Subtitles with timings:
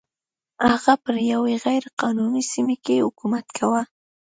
[0.67, 3.81] هغه پر یوې غیر قانوني سیمه کې حکومت کاوه.